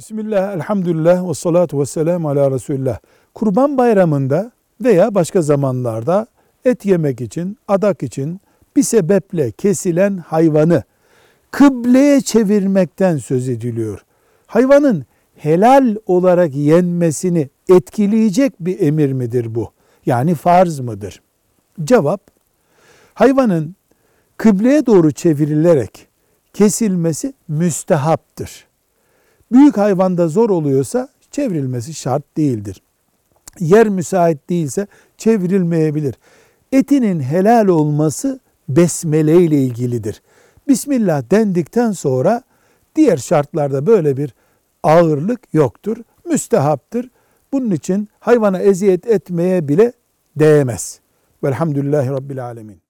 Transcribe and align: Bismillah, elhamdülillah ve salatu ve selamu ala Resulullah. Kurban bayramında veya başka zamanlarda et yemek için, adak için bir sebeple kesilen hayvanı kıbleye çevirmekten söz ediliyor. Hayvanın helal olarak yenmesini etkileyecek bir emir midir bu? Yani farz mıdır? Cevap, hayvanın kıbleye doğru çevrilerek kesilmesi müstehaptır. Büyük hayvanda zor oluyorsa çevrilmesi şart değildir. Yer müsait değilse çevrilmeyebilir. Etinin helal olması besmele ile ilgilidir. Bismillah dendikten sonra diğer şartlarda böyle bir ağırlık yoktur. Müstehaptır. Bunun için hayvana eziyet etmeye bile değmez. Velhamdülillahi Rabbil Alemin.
Bismillah, 0.00 0.52
elhamdülillah 0.54 1.28
ve 1.28 1.34
salatu 1.34 1.80
ve 1.80 1.86
selamu 1.86 2.28
ala 2.28 2.50
Resulullah. 2.50 2.98
Kurban 3.34 3.78
bayramında 3.78 4.52
veya 4.84 5.14
başka 5.14 5.42
zamanlarda 5.42 6.26
et 6.64 6.86
yemek 6.86 7.20
için, 7.20 7.58
adak 7.68 8.02
için 8.02 8.40
bir 8.76 8.82
sebeple 8.82 9.50
kesilen 9.50 10.16
hayvanı 10.16 10.82
kıbleye 11.50 12.20
çevirmekten 12.20 13.16
söz 13.16 13.48
ediliyor. 13.48 14.04
Hayvanın 14.46 15.04
helal 15.36 15.96
olarak 16.06 16.54
yenmesini 16.54 17.50
etkileyecek 17.68 18.52
bir 18.60 18.80
emir 18.80 19.12
midir 19.12 19.54
bu? 19.54 19.72
Yani 20.06 20.34
farz 20.34 20.80
mıdır? 20.80 21.22
Cevap, 21.84 22.20
hayvanın 23.14 23.76
kıbleye 24.36 24.86
doğru 24.86 25.12
çevrilerek 25.12 26.08
kesilmesi 26.54 27.34
müstehaptır. 27.48 28.69
Büyük 29.52 29.76
hayvanda 29.76 30.28
zor 30.28 30.50
oluyorsa 30.50 31.08
çevrilmesi 31.30 31.94
şart 31.94 32.36
değildir. 32.36 32.82
Yer 33.60 33.88
müsait 33.88 34.50
değilse 34.50 34.86
çevrilmeyebilir. 35.18 36.14
Etinin 36.72 37.20
helal 37.20 37.68
olması 37.68 38.40
besmele 38.68 39.42
ile 39.42 39.62
ilgilidir. 39.62 40.22
Bismillah 40.68 41.30
dendikten 41.30 41.92
sonra 41.92 42.42
diğer 42.96 43.16
şartlarda 43.16 43.86
böyle 43.86 44.16
bir 44.16 44.34
ağırlık 44.82 45.40
yoktur. 45.52 45.96
Müstehaptır. 46.24 47.10
Bunun 47.52 47.70
için 47.70 48.08
hayvana 48.20 48.58
eziyet 48.58 49.06
etmeye 49.06 49.68
bile 49.68 49.92
değmez. 50.36 51.00
Velhamdülillahi 51.44 52.10
Rabbil 52.10 52.44
Alemin. 52.44 52.89